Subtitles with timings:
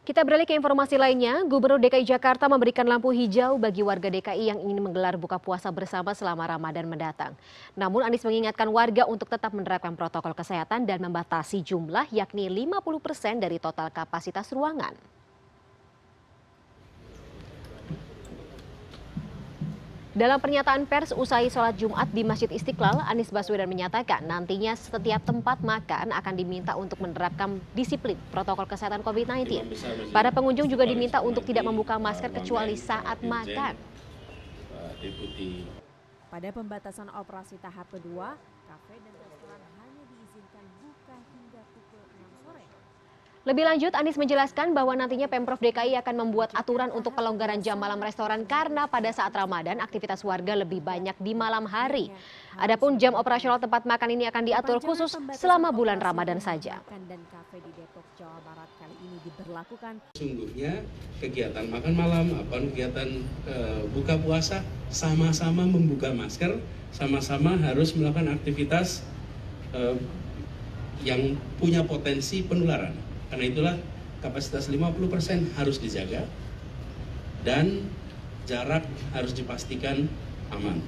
[0.00, 4.56] Kita beralih ke informasi lainnya, Gubernur DKI Jakarta memberikan lampu hijau bagi warga DKI yang
[4.64, 7.36] ingin menggelar buka puasa bersama selama Ramadan mendatang.
[7.76, 13.60] Namun Anies mengingatkan warga untuk tetap menerapkan protokol kesehatan dan membatasi jumlah yakni 50% dari
[13.60, 14.96] total kapasitas ruangan.
[20.10, 25.62] Dalam pernyataan pers usai sholat Jumat di Masjid Istiqlal, Anies Baswedan menyatakan nantinya setiap tempat
[25.62, 29.70] makan akan diminta untuk menerapkan disiplin protokol kesehatan COVID-19.
[30.10, 33.78] Para pengunjung juga diminta untuk tidak membuka masker kecuali saat makan.
[36.26, 38.34] Pada pembatasan operasi tahap kedua,
[38.66, 39.62] kafe dan restoran
[43.40, 47.96] Lebih lanjut, Anies menjelaskan bahwa nantinya Pemprov DKI akan membuat aturan untuk pelonggaran jam malam
[47.96, 52.12] restoran karena pada saat Ramadan aktivitas warga lebih banyak di malam hari.
[52.60, 56.84] Adapun jam operasional tempat makan ini akan diatur khusus selama bulan Ramadan saja.
[56.84, 60.72] Makan dan kafe di Depok, Jawa Barat kali ini diberlakukan Sungguhnya
[61.24, 64.60] kegiatan makan malam, apa kegiatan eh, buka puasa
[64.92, 66.60] sama-sama membuka masker,
[66.92, 69.00] sama-sama harus melakukan aktivitas
[69.72, 69.96] eh,
[71.08, 73.08] yang punya potensi penularan.
[73.30, 73.76] Karena itulah
[74.20, 76.26] kapasitas 50% harus dijaga
[77.46, 77.86] dan
[78.44, 80.10] jarak harus dipastikan
[80.50, 80.82] aman.